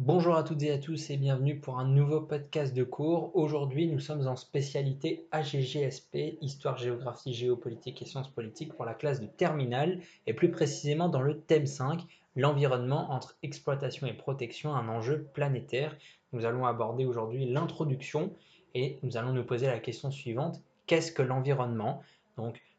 Bonjour 0.00 0.36
à 0.36 0.44
toutes 0.44 0.62
et 0.62 0.70
à 0.70 0.78
tous 0.78 1.10
et 1.10 1.16
bienvenue 1.16 1.58
pour 1.58 1.80
un 1.80 1.84
nouveau 1.84 2.20
podcast 2.20 2.72
de 2.72 2.84
cours. 2.84 3.34
Aujourd'hui, 3.34 3.88
nous 3.88 3.98
sommes 3.98 4.28
en 4.28 4.36
spécialité 4.36 5.26
AGGSP, 5.32 6.38
Histoire, 6.40 6.78
Géographie, 6.78 7.34
Géopolitique 7.34 8.00
et 8.00 8.04
Sciences 8.04 8.28
politiques 8.28 8.74
pour 8.74 8.84
la 8.84 8.94
classe 8.94 9.20
de 9.20 9.26
terminale 9.26 9.98
et 10.28 10.34
plus 10.34 10.52
précisément 10.52 11.08
dans 11.08 11.20
le 11.20 11.40
thème 11.40 11.66
5, 11.66 12.06
l'environnement 12.36 13.10
entre 13.10 13.36
exploitation 13.42 14.06
et 14.06 14.12
protection, 14.12 14.72
un 14.72 14.88
enjeu 14.88 15.26
planétaire. 15.34 15.96
Nous 16.32 16.44
allons 16.44 16.64
aborder 16.64 17.04
aujourd'hui 17.04 17.46
l'introduction 17.46 18.32
et 18.76 19.00
nous 19.02 19.16
allons 19.16 19.32
nous 19.32 19.42
poser 19.42 19.66
la 19.66 19.80
question 19.80 20.12
suivante, 20.12 20.62
qu'est-ce 20.86 21.10
que 21.10 21.22
l'environnement? 21.22 22.02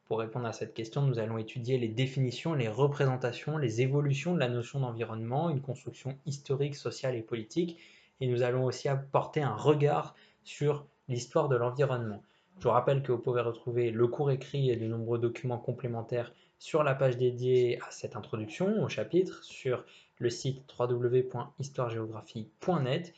Pour 0.09 0.19
répondre 0.19 0.47
à 0.47 0.53
cette 0.53 0.73
question, 0.73 1.03
nous 1.03 1.19
allons 1.19 1.37
étudier 1.37 1.77
les 1.77 1.87
définitions, 1.87 2.55
les 2.55 2.67
représentations, 2.67 3.59
les 3.59 3.81
évolutions 3.81 4.33
de 4.33 4.39
la 4.39 4.49
notion 4.49 4.79
d'environnement, 4.79 5.51
une 5.51 5.61
construction 5.61 6.17
historique, 6.25 6.75
sociale 6.75 7.15
et 7.15 7.21
politique, 7.21 7.77
et 8.19 8.25
nous 8.25 8.41
allons 8.41 8.65
aussi 8.65 8.89
apporter 8.89 9.43
un 9.43 9.53
regard 9.53 10.15
sur 10.43 10.87
l'histoire 11.09 11.47
de 11.47 11.55
l'environnement. 11.55 12.23
Je 12.57 12.63
vous 12.63 12.71
rappelle 12.71 13.03
que 13.03 13.11
vous 13.11 13.19
pouvez 13.19 13.41
retrouver 13.41 13.91
le 13.91 14.07
cours 14.07 14.31
écrit 14.31 14.71
et 14.71 14.77
de 14.77 14.87
nombreux 14.87 15.19
documents 15.19 15.59
complémentaires 15.59 16.33
sur 16.57 16.81
la 16.81 16.95
page 16.95 17.17
dédiée 17.17 17.79
à 17.87 17.91
cette 17.91 18.15
introduction 18.15 18.83
au 18.83 18.89
chapitre 18.89 19.43
sur 19.43 19.85
le 20.17 20.31
site 20.31 20.63
www.histoiregéographie.net 20.77 23.13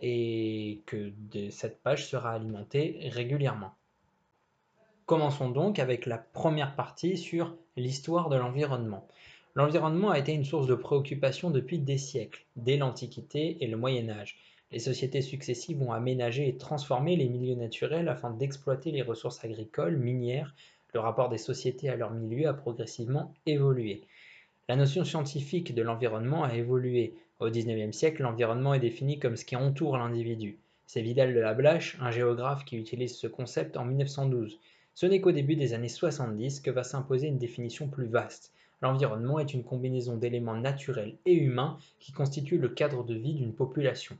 et 0.00 0.82
que 0.84 1.14
cette 1.48 1.82
page 1.82 2.06
sera 2.06 2.32
alimentée 2.32 3.08
régulièrement. 3.10 3.74
Commençons 5.06 5.50
donc 5.50 5.78
avec 5.78 6.04
la 6.04 6.18
première 6.18 6.74
partie 6.74 7.16
sur 7.16 7.54
l'histoire 7.76 8.28
de 8.28 8.34
l'environnement. 8.34 9.06
L'environnement 9.54 10.10
a 10.10 10.18
été 10.18 10.32
une 10.32 10.44
source 10.44 10.66
de 10.66 10.74
préoccupation 10.74 11.50
depuis 11.50 11.78
des 11.78 11.96
siècles, 11.96 12.44
dès 12.56 12.76
l'Antiquité 12.76 13.56
et 13.60 13.68
le 13.68 13.76
Moyen 13.76 14.08
Âge. 14.08 14.36
Les 14.72 14.80
sociétés 14.80 15.22
successives 15.22 15.80
ont 15.80 15.92
aménagé 15.92 16.48
et 16.48 16.56
transformé 16.56 17.14
les 17.14 17.28
milieux 17.28 17.54
naturels 17.54 18.08
afin 18.08 18.30
d'exploiter 18.30 18.90
les 18.90 19.02
ressources 19.02 19.44
agricoles, 19.44 19.96
minières. 19.96 20.56
Le 20.92 20.98
rapport 20.98 21.28
des 21.28 21.38
sociétés 21.38 21.88
à 21.88 21.94
leur 21.94 22.10
milieu 22.10 22.48
a 22.48 22.54
progressivement 22.54 23.32
évolué. 23.46 24.02
La 24.68 24.74
notion 24.74 25.04
scientifique 25.04 25.72
de 25.72 25.82
l'environnement 25.82 26.42
a 26.42 26.56
évolué. 26.56 27.14
Au 27.38 27.48
XIXe 27.48 27.96
siècle, 27.96 28.22
l'environnement 28.22 28.74
est 28.74 28.80
défini 28.80 29.20
comme 29.20 29.36
ce 29.36 29.44
qui 29.44 29.54
entoure 29.54 29.98
l'individu. 29.98 30.58
C'est 30.84 31.02
Vidal 31.02 31.32
de 31.32 31.38
la 31.38 31.54
Blache, 31.54 31.96
un 32.00 32.10
géographe 32.10 32.64
qui 32.64 32.76
utilise 32.76 33.16
ce 33.16 33.28
concept 33.28 33.76
en 33.76 33.84
1912. 33.84 34.58
Ce 34.96 35.04
n'est 35.04 35.20
qu'au 35.20 35.30
début 35.30 35.56
des 35.56 35.74
années 35.74 35.90
70 35.90 36.60
que 36.60 36.70
va 36.70 36.82
s'imposer 36.82 37.26
une 37.26 37.36
définition 37.36 37.86
plus 37.86 38.06
vaste. 38.06 38.54
L'environnement 38.80 39.38
est 39.38 39.52
une 39.52 39.62
combinaison 39.62 40.16
d'éléments 40.16 40.56
naturels 40.56 41.18
et 41.26 41.34
humains 41.34 41.76
qui 41.98 42.12
constituent 42.12 42.56
le 42.56 42.70
cadre 42.70 43.04
de 43.04 43.12
vie 43.12 43.34
d'une 43.34 43.52
population. 43.52 44.16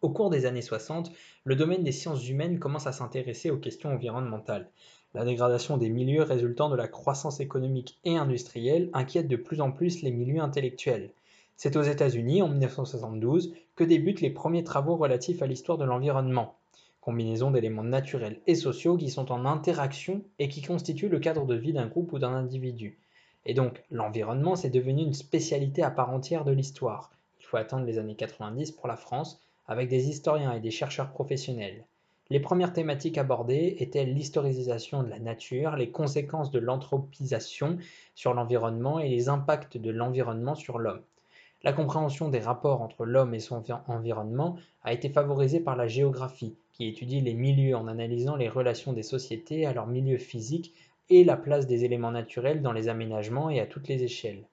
Au 0.00 0.08
cours 0.08 0.30
des 0.30 0.46
années 0.46 0.62
60, 0.62 1.12
le 1.44 1.54
domaine 1.54 1.84
des 1.84 1.92
sciences 1.92 2.26
humaines 2.26 2.58
commence 2.58 2.86
à 2.86 2.92
s'intéresser 2.92 3.50
aux 3.50 3.58
questions 3.58 3.90
environnementales. 3.90 4.70
La 5.12 5.26
dégradation 5.26 5.76
des 5.76 5.90
milieux 5.90 6.22
résultant 6.22 6.70
de 6.70 6.76
la 6.76 6.88
croissance 6.88 7.40
économique 7.40 7.98
et 8.04 8.16
industrielle 8.16 8.88
inquiète 8.94 9.28
de 9.28 9.36
plus 9.36 9.60
en 9.60 9.70
plus 9.70 10.00
les 10.00 10.12
milieux 10.12 10.40
intellectuels. 10.40 11.10
C'est 11.58 11.76
aux 11.76 11.82
États-Unis, 11.82 12.40
en 12.40 12.48
1972, 12.48 13.52
que 13.76 13.84
débutent 13.84 14.22
les 14.22 14.30
premiers 14.30 14.64
travaux 14.64 14.96
relatifs 14.96 15.42
à 15.42 15.46
l'histoire 15.46 15.76
de 15.76 15.84
l'environnement 15.84 16.56
combinaison 17.04 17.50
d'éléments 17.50 17.84
naturels 17.84 18.40
et 18.46 18.54
sociaux 18.54 18.96
qui 18.96 19.10
sont 19.10 19.30
en 19.30 19.44
interaction 19.44 20.22
et 20.38 20.48
qui 20.48 20.62
constituent 20.62 21.10
le 21.10 21.18
cadre 21.18 21.44
de 21.44 21.54
vie 21.54 21.74
d'un 21.74 21.86
groupe 21.86 22.14
ou 22.14 22.18
d'un 22.18 22.32
individu. 22.32 22.98
Et 23.44 23.52
donc, 23.52 23.82
l'environnement, 23.90 24.56
c'est 24.56 24.70
devenu 24.70 25.02
une 25.02 25.12
spécialité 25.12 25.82
à 25.82 25.90
part 25.90 26.10
entière 26.10 26.46
de 26.46 26.52
l'histoire. 26.52 27.10
Il 27.40 27.44
faut 27.44 27.58
attendre 27.58 27.84
les 27.84 27.98
années 27.98 28.14
90 28.14 28.72
pour 28.72 28.88
la 28.88 28.96
France, 28.96 29.42
avec 29.66 29.90
des 29.90 30.08
historiens 30.08 30.54
et 30.54 30.60
des 30.60 30.70
chercheurs 30.70 31.10
professionnels. 31.10 31.84
Les 32.30 32.40
premières 32.40 32.72
thématiques 32.72 33.18
abordées 33.18 33.76
étaient 33.80 34.06
l'historisation 34.06 35.02
de 35.02 35.10
la 35.10 35.18
nature, 35.18 35.76
les 35.76 35.90
conséquences 35.90 36.50
de 36.50 36.58
l'anthropisation 36.58 37.76
sur 38.14 38.32
l'environnement 38.32 38.98
et 38.98 39.10
les 39.10 39.28
impacts 39.28 39.76
de 39.76 39.90
l'environnement 39.90 40.54
sur 40.54 40.78
l'homme. 40.78 41.02
La 41.64 41.74
compréhension 41.74 42.30
des 42.30 42.40
rapports 42.40 42.80
entre 42.80 43.04
l'homme 43.04 43.34
et 43.34 43.40
son 43.40 43.62
environnement 43.88 44.56
a 44.84 44.94
été 44.94 45.10
favorisée 45.10 45.60
par 45.60 45.76
la 45.76 45.86
géographie, 45.86 46.56
qui 46.74 46.88
étudie 46.88 47.20
les 47.20 47.34
milieux 47.34 47.76
en 47.76 47.88
analysant 47.88 48.36
les 48.36 48.48
relations 48.48 48.92
des 48.92 49.02
sociétés 49.02 49.64
à 49.64 49.72
leur 49.72 49.86
milieu 49.86 50.18
physique 50.18 50.74
et 51.08 51.24
la 51.24 51.36
place 51.36 51.66
des 51.66 51.84
éléments 51.84 52.10
naturels 52.10 52.62
dans 52.62 52.72
les 52.72 52.88
aménagements 52.88 53.48
et 53.48 53.60
à 53.60 53.66
toutes 53.66 53.88
les 53.88 54.02
échelles. 54.02 54.44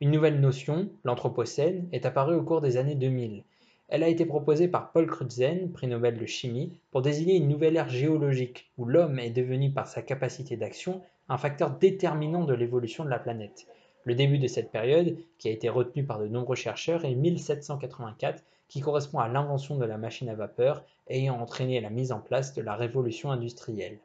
Une 0.00 0.10
nouvelle 0.10 0.40
notion, 0.40 0.90
l'Anthropocène, 1.04 1.88
est 1.90 2.06
apparue 2.06 2.36
au 2.36 2.42
cours 2.42 2.60
des 2.60 2.76
années 2.76 2.94
2000. 2.94 3.44
Elle 3.88 4.02
a 4.02 4.08
été 4.08 4.26
proposée 4.26 4.68
par 4.68 4.92
Paul 4.92 5.06
Crutzen, 5.06 5.72
prix 5.72 5.86
Nobel 5.86 6.18
de 6.18 6.26
chimie, 6.26 6.78
pour 6.90 7.02
désigner 7.02 7.36
une 7.36 7.48
nouvelle 7.48 7.76
ère 7.76 7.88
géologique 7.88 8.70
où 8.78 8.84
l'homme 8.84 9.18
est 9.18 9.30
devenu 9.30 9.70
par 9.70 9.88
sa 9.88 10.02
capacité 10.02 10.56
d'action 10.56 11.02
un 11.28 11.38
facteur 11.38 11.70
déterminant 11.70 12.44
de 12.44 12.54
l'évolution 12.54 13.04
de 13.04 13.10
la 13.10 13.18
planète. 13.18 13.66
Le 14.06 14.14
début 14.14 14.38
de 14.38 14.46
cette 14.46 14.70
période, 14.70 15.16
qui 15.36 15.48
a 15.48 15.50
été 15.50 15.68
retenu 15.68 16.04
par 16.04 16.20
de 16.20 16.28
nombreux 16.28 16.54
chercheurs, 16.54 17.04
est 17.04 17.16
1784 17.16 18.44
qui 18.68 18.80
correspond 18.80 19.18
à 19.18 19.26
l'invention 19.26 19.76
de 19.76 19.84
la 19.84 19.98
machine 19.98 20.28
à 20.28 20.34
vapeur 20.36 20.84
ayant 21.08 21.40
entraîné 21.40 21.80
la 21.80 21.90
mise 21.90 22.12
en 22.12 22.20
place 22.20 22.54
de 22.54 22.62
la 22.62 22.76
révolution 22.76 23.32
industrielle. 23.32 23.98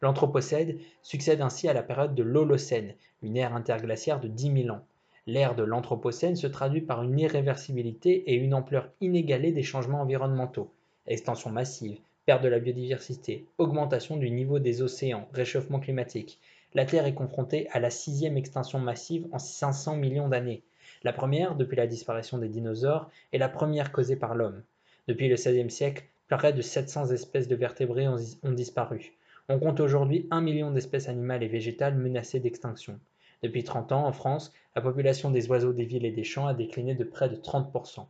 L'Anthropocène 0.00 0.78
succède 1.02 1.40
ainsi 1.40 1.68
à 1.68 1.72
la 1.72 1.82
période 1.82 2.14
de 2.14 2.22
l'Holocène, 2.22 2.94
une 3.20 3.36
ère 3.36 3.54
interglaciaire 3.54 4.20
de 4.20 4.28
10 4.28 4.62
000 4.62 4.76
ans. 4.76 4.84
L'ère 5.26 5.56
de 5.56 5.64
l'Anthropocène 5.64 6.36
se 6.36 6.46
traduit 6.46 6.80
par 6.80 7.02
une 7.02 7.18
irréversibilité 7.18 8.30
et 8.30 8.34
une 8.34 8.54
ampleur 8.54 8.90
inégalée 9.00 9.50
des 9.50 9.62
changements 9.64 10.02
environnementaux. 10.02 10.72
Extension 11.08 11.50
massive, 11.50 11.98
perte 12.26 12.44
de 12.44 12.48
la 12.48 12.60
biodiversité, 12.60 13.46
augmentation 13.58 14.16
du 14.16 14.30
niveau 14.30 14.60
des 14.60 14.82
océans, 14.82 15.28
réchauffement 15.32 15.80
climatique. 15.80 16.38
La 16.74 16.84
Terre 16.86 17.06
est 17.06 17.14
confrontée 17.14 17.68
à 17.70 17.80
la 17.80 17.90
sixième 17.90 18.36
extinction 18.36 18.78
massive 18.78 19.26
en 19.32 19.38
500 19.38 19.96
millions 19.96 20.28
d'années. 20.28 20.62
La 21.02 21.12
première, 21.12 21.54
depuis 21.56 21.76
la 21.76 21.86
disparition 21.86 22.38
des 22.38 22.48
dinosaures, 22.48 23.10
est 23.32 23.38
la 23.38 23.48
première 23.48 23.92
causée 23.92 24.16
par 24.16 24.34
l'homme. 24.34 24.62
Depuis 25.08 25.28
le 25.28 25.34
XVIe 25.34 25.70
siècle, 25.70 26.04
près 26.28 26.52
de 26.52 26.62
700 26.62 27.10
espèces 27.10 27.48
de 27.48 27.56
vertébrés 27.56 28.08
ont, 28.08 28.52
disparu. 28.52 29.12
On 29.48 29.58
compte 29.58 29.80
aujourd'hui 29.80 30.26
1 30.30 30.40
million 30.40 30.70
d'espèces 30.70 31.08
animales 31.08 31.42
et 31.42 31.48
végétales 31.48 31.96
menacées 31.96 32.40
d'extinction. 32.40 32.98
Depuis 33.42 33.64
30 33.64 33.92
ans, 33.92 34.06
en 34.06 34.12
France, 34.12 34.52
la 34.74 34.82
population 34.82 35.30
des 35.30 35.48
oiseaux 35.48 35.72
des 35.72 35.84
villes 35.84 36.06
et 36.06 36.12
des 36.12 36.24
champs 36.24 36.46
a 36.46 36.54
décliné 36.54 36.94
de 36.94 37.04
près 37.04 37.28
de 37.28 37.36
30%. 37.36 38.06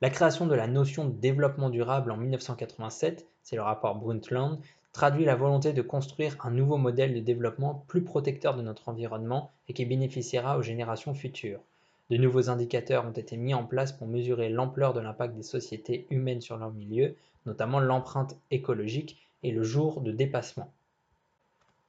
La 0.00 0.10
création 0.10 0.46
de 0.46 0.54
la 0.54 0.66
notion 0.66 1.06
de 1.06 1.12
développement 1.12 1.70
durable 1.70 2.10
en 2.10 2.16
1987, 2.16 3.26
c'est 3.42 3.56
le 3.56 3.62
rapport 3.62 3.96
Brundtland, 3.96 4.60
traduit 4.96 5.26
la 5.26 5.36
volonté 5.36 5.74
de 5.74 5.82
construire 5.82 6.38
un 6.42 6.50
nouveau 6.50 6.78
modèle 6.78 7.12
de 7.12 7.20
développement 7.20 7.84
plus 7.86 8.02
protecteur 8.02 8.56
de 8.56 8.62
notre 8.62 8.88
environnement 8.88 9.50
et 9.68 9.74
qui 9.74 9.84
bénéficiera 9.84 10.56
aux 10.56 10.62
générations 10.62 11.12
futures. 11.12 11.60
De 12.08 12.16
nouveaux 12.16 12.48
indicateurs 12.48 13.04
ont 13.04 13.12
été 13.12 13.36
mis 13.36 13.52
en 13.52 13.66
place 13.66 13.92
pour 13.92 14.06
mesurer 14.06 14.48
l'ampleur 14.48 14.94
de 14.94 15.00
l'impact 15.00 15.36
des 15.36 15.42
sociétés 15.42 16.06
humaines 16.08 16.40
sur 16.40 16.56
leur 16.56 16.72
milieu, 16.72 17.14
notamment 17.44 17.78
l'empreinte 17.78 18.38
écologique 18.50 19.18
et 19.42 19.50
le 19.50 19.62
jour 19.62 20.00
de 20.00 20.12
dépassement. 20.12 20.72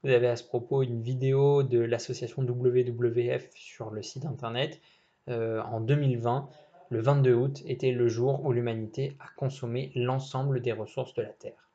Vous 0.03 0.09
avez 0.09 0.27
à 0.27 0.35
ce 0.35 0.43
propos 0.43 0.83
une 0.83 1.01
vidéo 1.01 1.63
de 1.63 1.79
l'association 1.79 2.43
WWF 2.43 3.51
sur 3.55 3.89
le 3.89 4.03
site 4.03 4.25
internet. 4.25 4.81
Euh, 5.29 5.61
en 5.61 5.79
2020, 5.79 6.49
le 6.89 6.99
22 6.99 7.33
août 7.33 7.63
était 7.67 7.93
le 7.93 8.09
jour 8.09 8.43
où 8.43 8.51
l'humanité 8.51 9.15
a 9.21 9.29
consommé 9.37 9.93
l'ensemble 9.95 10.61
des 10.61 10.73
ressources 10.73 11.13
de 11.13 11.21
la 11.21 11.29
Terre. 11.29 11.69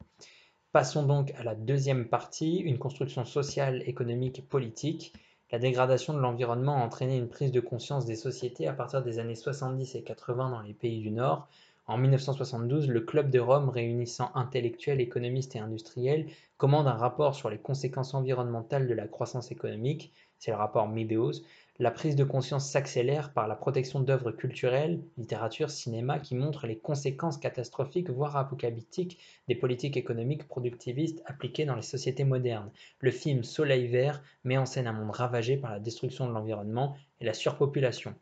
Passons 0.72 1.02
donc 1.02 1.34
à 1.38 1.42
la 1.42 1.54
deuxième 1.54 2.08
partie, 2.08 2.56
une 2.56 2.78
construction 2.78 3.26
sociale, 3.26 3.82
économique 3.84 4.38
et 4.38 4.42
politique. 4.42 5.12
La 5.50 5.58
dégradation 5.58 6.14
de 6.14 6.18
l'environnement 6.18 6.78
a 6.78 6.82
entraîné 6.86 7.18
une 7.18 7.28
prise 7.28 7.52
de 7.52 7.60
conscience 7.60 8.06
des 8.06 8.16
sociétés 8.16 8.66
à 8.66 8.72
partir 8.72 9.02
des 9.02 9.18
années 9.18 9.34
70 9.34 9.94
et 9.96 10.02
80 10.02 10.48
dans 10.48 10.62
les 10.62 10.72
pays 10.72 11.00
du 11.00 11.10
Nord. 11.10 11.46
En 11.86 11.98
1972, 11.98 12.88
le 12.88 13.02
Club 13.02 13.28
de 13.28 13.38
Rome 13.38 13.68
réunissant 13.68 14.30
intellectuels, 14.34 15.02
économistes 15.02 15.56
et 15.56 15.58
industriels 15.58 16.28
commande 16.56 16.86
un 16.86 16.92
rapport 16.92 17.34
sur 17.34 17.50
les 17.50 17.58
conséquences 17.58 18.14
environnementales 18.14 18.88
de 18.88 18.94
la 18.94 19.06
croissance 19.06 19.52
économique, 19.52 20.10
c'est 20.38 20.52
le 20.52 20.56
rapport 20.56 20.88
Meadows, 20.88 21.32
la 21.78 21.90
prise 21.90 22.16
de 22.16 22.24
conscience 22.24 22.70
s'accélère 22.70 23.32
par 23.32 23.48
la 23.48 23.56
protection 23.56 24.00
d'œuvres 24.00 24.30
culturelles, 24.30 25.02
littérature, 25.16 25.70
cinéma 25.70 26.18
qui 26.18 26.34
montrent 26.34 26.66
les 26.66 26.78
conséquences 26.78 27.38
catastrophiques 27.38 28.10
voire 28.10 28.36
apocalyptiques 28.36 29.18
des 29.48 29.54
politiques 29.54 29.96
économiques 29.96 30.46
productivistes 30.46 31.22
appliquées 31.24 31.64
dans 31.64 31.74
les 31.74 31.82
sociétés 31.82 32.24
modernes. 32.24 32.70
Le 32.98 33.10
film 33.10 33.42
Soleil 33.42 33.86
vert 33.86 34.22
met 34.44 34.58
en 34.58 34.66
scène 34.66 34.86
un 34.86 34.92
monde 34.92 35.10
ravagé 35.10 35.56
par 35.56 35.70
la 35.70 35.80
destruction 35.80 36.28
de 36.28 36.32
l'environnement 36.32 36.94
et 37.20 37.24
la 37.24 37.32
surpopulation. 37.32 38.14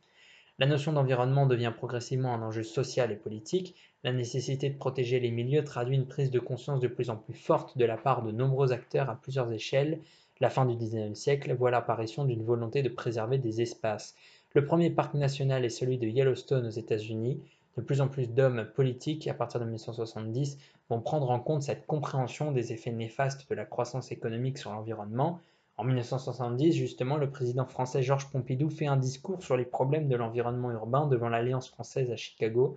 La 0.61 0.67
notion 0.67 0.93
d'environnement 0.93 1.47
devient 1.47 1.73
progressivement 1.75 2.35
un 2.35 2.43
enjeu 2.43 2.63
social 2.63 3.11
et 3.11 3.17
politique. 3.17 3.75
La 4.05 4.13
nécessité 4.13 4.69
de 4.69 4.77
protéger 4.77 5.19
les 5.19 5.31
milieux 5.31 5.65
traduit 5.65 5.97
une 5.97 6.07
prise 6.07 6.31
de 6.31 6.39
conscience 6.39 6.81
de 6.81 6.87
plus 6.87 7.09
en 7.09 7.17
plus 7.17 7.33
forte 7.33 7.79
de 7.79 7.87
la 7.87 7.97
part 7.97 8.23
de 8.23 8.31
nombreux 8.31 8.71
acteurs 8.71 9.09
à 9.09 9.19
plusieurs 9.19 9.51
échelles, 9.55 10.01
la 10.39 10.51
fin 10.51 10.67
du 10.67 10.77
XIXe 10.77 11.19
siècle 11.19 11.55
voit 11.55 11.71
l'apparition 11.71 12.27
d'une 12.27 12.45
volonté 12.45 12.83
de 12.83 12.91
préserver 12.91 13.39
des 13.39 13.63
espaces. 13.63 14.15
Le 14.53 14.67
premier 14.67 14.91
parc 14.91 15.15
national 15.15 15.65
est 15.65 15.71
celui 15.71 15.97
de 15.97 16.07
Yellowstone 16.07 16.67
aux 16.67 16.71
États-Unis. 16.71 17.41
De 17.79 17.83
plus 17.83 18.03
en 18.03 18.09
plus 18.09 18.29
d'hommes 18.29 18.67
politiques, 18.75 19.29
à 19.29 19.35
partir 19.35 19.61
de 19.61 19.65
1970, 19.65 20.59
vont 20.91 21.01
prendre 21.01 21.31
en 21.31 21.41
compte 21.41 21.63
cette 21.63 21.87
compréhension 21.87 22.53
des 22.53 22.75
effets 22.75 22.93
néfastes 22.93 23.49
de 23.49 23.55
la 23.55 23.65
croissance 23.65 24.13
économique 24.13 24.59
sur 24.59 24.73
l'environnement. 24.73 25.41
En 25.81 25.85
1970, 25.85 26.75
justement, 26.75 27.17
le 27.17 27.31
président 27.31 27.65
français 27.65 28.03
Georges 28.03 28.29
Pompidou 28.31 28.69
fait 28.69 28.87
un 28.87 28.99
discours 28.99 29.43
sur 29.43 29.57
les 29.57 29.65
problèmes 29.65 30.09
de 30.09 30.15
l'environnement 30.15 30.71
urbain 30.71 31.07
devant 31.07 31.31
l'Alliance 31.31 31.71
française 31.71 32.11
à 32.11 32.17
Chicago. 32.17 32.77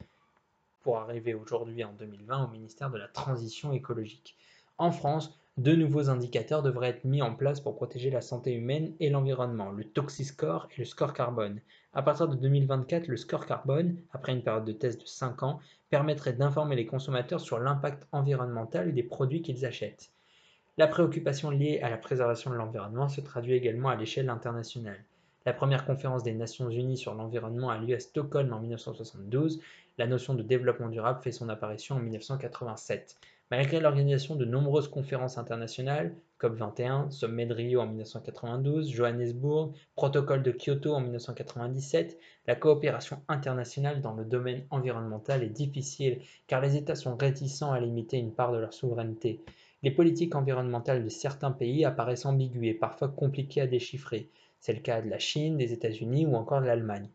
pour 0.87 0.99
arriver 0.99 1.33
aujourd'hui 1.33 1.83
en 1.83 1.91
2020 1.91 2.45
au 2.45 2.47
ministère 2.47 2.89
de 2.89 2.97
la 2.97 3.09
Transition 3.09 3.73
écologique. 3.73 4.37
En 4.77 4.89
France, 4.89 5.37
deux 5.57 5.75
nouveaux 5.75 6.09
indicateurs 6.09 6.63
devraient 6.63 6.91
être 6.91 7.03
mis 7.03 7.21
en 7.21 7.35
place 7.35 7.59
pour 7.59 7.75
protéger 7.75 8.09
la 8.09 8.21
santé 8.21 8.53
humaine 8.53 8.93
et 9.01 9.09
l'environnement, 9.09 9.69
le 9.69 9.83
Toxiscore 9.83 10.69
et 10.71 10.79
le 10.79 10.85
score 10.85 11.11
carbone. 11.11 11.59
À 11.91 12.03
partir 12.03 12.29
de 12.29 12.37
2024, 12.37 13.09
le 13.09 13.17
score 13.17 13.45
carbone, 13.45 13.97
après 14.13 14.31
une 14.31 14.43
période 14.43 14.63
de 14.63 14.71
test 14.71 15.01
de 15.01 15.05
5 15.05 15.43
ans, 15.43 15.59
permettrait 15.89 16.31
d'informer 16.31 16.77
les 16.77 16.85
consommateurs 16.85 17.41
sur 17.41 17.59
l'impact 17.59 18.07
environnemental 18.13 18.93
des 18.93 19.03
produits 19.03 19.41
qu'ils 19.41 19.65
achètent. 19.65 20.13
La 20.77 20.87
préoccupation 20.87 21.49
liée 21.49 21.81
à 21.83 21.89
la 21.89 21.97
préservation 21.97 22.49
de 22.49 22.55
l'environnement 22.55 23.09
se 23.09 23.19
traduit 23.19 23.55
également 23.55 23.89
à 23.89 23.97
l'échelle 23.97 24.29
internationale. 24.29 25.03
La 25.47 25.53
première 25.53 25.85
conférence 25.85 26.23
des 26.23 26.33
Nations 26.33 26.69
Unies 26.69 26.97
sur 26.97 27.13
l'environnement 27.13 27.69
a 27.69 27.77
lieu 27.77 27.95
à 27.95 28.01
Stockholm 28.01 28.51
en 28.51 28.59
1972. 28.59 29.61
La 29.97 30.05
notion 30.05 30.33
de 30.33 30.43
développement 30.43 30.89
durable 30.89 31.21
fait 31.23 31.31
son 31.31 31.47
apparition 31.47 31.95
en 31.95 31.99
1987. 31.99 33.15
Malgré 33.49 33.79
l'organisation 33.79 34.35
de 34.35 34.43
nombreuses 34.43 34.89
conférences 34.89 35.37
internationales, 35.37 36.13
COP21, 36.41 37.11
Sommet 37.11 37.45
de 37.45 37.53
Rio 37.53 37.79
en 37.79 37.85
1992, 37.85 38.91
Johannesburg, 38.91 39.71
Protocole 39.95 40.43
de 40.43 40.51
Kyoto 40.51 40.93
en 40.93 40.99
1997, 40.99 42.19
la 42.45 42.55
coopération 42.55 43.21
internationale 43.29 44.01
dans 44.01 44.15
le 44.15 44.25
domaine 44.25 44.65
environnemental 44.69 45.43
est 45.43 45.49
difficile 45.49 46.19
car 46.47 46.59
les 46.59 46.75
États 46.75 46.95
sont 46.95 47.15
réticents 47.15 47.71
à 47.71 47.79
limiter 47.79 48.17
une 48.17 48.33
part 48.33 48.51
de 48.51 48.57
leur 48.57 48.73
souveraineté. 48.73 49.39
Les 49.81 49.91
politiques 49.91 50.35
environnementales 50.35 51.05
de 51.05 51.09
certains 51.09 51.51
pays 51.51 51.85
apparaissent 51.85 52.25
ambiguës 52.25 52.71
et 52.71 52.73
parfois 52.73 53.07
compliquées 53.07 53.61
à 53.61 53.67
déchiffrer. 53.67 54.27
C'est 54.59 54.73
le 54.73 54.79
cas 54.79 55.01
de 55.01 55.09
la 55.09 55.19
Chine, 55.19 55.57
des 55.57 55.73
États-Unis 55.73 56.25
ou 56.25 56.35
encore 56.35 56.61
de 56.61 56.65
l'Allemagne. 56.65 57.09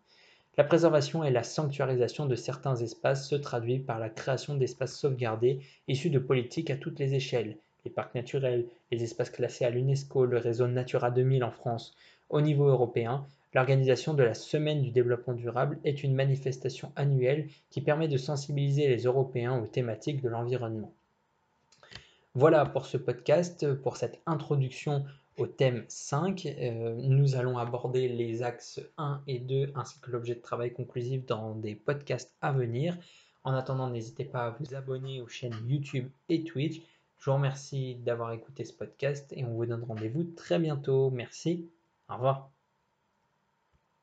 La 0.59 0.65
préservation 0.65 1.25
et 1.25 1.31
la 1.31 1.45
sanctuarisation 1.45 2.27
de 2.27 2.35
certains 2.35 2.77
espaces 2.77 3.27
se 3.27 3.37
traduit 3.37 3.79
par 3.79 3.99
la 3.99 4.11
création 4.11 4.55
d'espaces 4.55 4.99
sauvegardés 4.99 5.61
issus 5.89 6.11
de 6.11 6.19
politiques 6.19 6.71
à 6.71 6.77
toutes 6.77 6.99
les 6.99 7.15
échelles, 7.15 7.57
les 7.87 7.91
parcs 7.91 8.15
naturels, 8.15 8.67
les 8.91 9.03
espaces 9.03 9.31
classés 9.31 9.65
à 9.65 9.71
l'UNESCO, 9.71 10.27
le 10.27 10.37
réseau 10.37 10.67
Natura 10.67 11.11
2000 11.11 11.43
en 11.43 11.51
France. 11.51 11.95
Au 12.29 12.43
niveau 12.43 12.67
européen, 12.67 13.27
l'organisation 13.55 14.13
de 14.13 14.23
la 14.23 14.35
Semaine 14.35 14.83
du 14.83 14.91
développement 14.91 15.33
durable 15.33 15.79
est 15.85 16.03
une 16.03 16.15
manifestation 16.15 16.93
annuelle 16.97 17.49
qui 17.71 17.81
permet 17.81 18.09
de 18.09 18.19
sensibiliser 18.19 18.89
les 18.89 19.05
Européens 19.05 19.59
aux 19.59 19.67
thématiques 19.67 20.23
de 20.23 20.29
l'environnement. 20.29 20.93
Voilà 22.35 22.65
pour 22.67 22.87
ce 22.87 22.99
podcast, 22.99 23.73
pour 23.75 23.97
cette 23.97 24.21
introduction 24.27 25.05
au 25.39 25.47
thème 25.47 25.85
5. 25.89 26.47
Euh, 26.47 26.95
nous 27.03 27.37
allons 27.37 27.59
aborder 27.59 28.09
les 28.09 28.43
axes 28.43 28.81
1 28.99 29.23
et 29.27 29.39
2 29.39 29.73
ainsi 29.75 30.01
que 30.01 30.11
l'objet 30.11 30.35
de 30.35 30.41
travail 30.41 30.73
conclusif 30.73 31.25
dans 31.27 31.55
des 31.55 31.75
podcasts 31.75 32.35
à 32.41 32.53
venir. 32.53 32.97
En 33.45 33.55
attendant, 33.55 33.91
n'hésitez 33.91 34.25
pas 34.25 34.47
à 34.47 34.51
vous 34.51 34.75
abonner 34.75 35.21
aux 35.21 35.29
chaînes 35.29 35.57
YouTube 35.67 36.09
et 36.29 36.45
Twitch. 36.45 36.81
Je 37.19 37.31
vous 37.31 37.37
remercie 37.37 37.97
d'avoir 37.97 38.33
écouté 38.33 38.65
ce 38.65 38.73
podcast 38.73 39.33
et 39.37 39.45
on 39.45 39.55
vous 39.55 39.67
donne 39.67 39.85
rendez-vous 39.85 40.25
très 40.25 40.59
bientôt. 40.59 41.11
Merci. 41.11 41.71
Au 42.09 42.15
revoir. 42.15 42.62